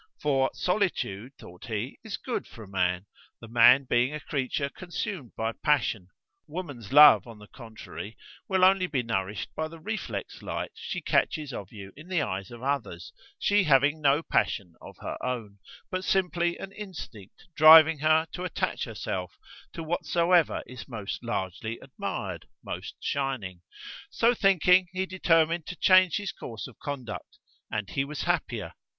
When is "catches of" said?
11.01-11.71